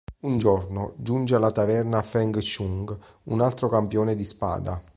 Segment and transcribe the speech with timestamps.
[0.21, 4.81] Un giorno, giunge alla taverna Feng Chung, un altro campione di spada.